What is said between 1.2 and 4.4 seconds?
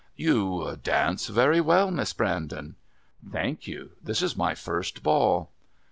very well Miss Brandon." "Thank you. This is